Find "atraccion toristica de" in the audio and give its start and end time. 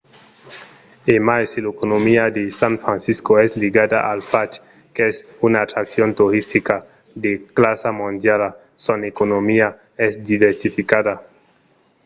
5.65-7.31